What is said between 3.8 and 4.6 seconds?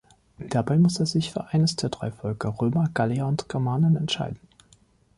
entscheiden.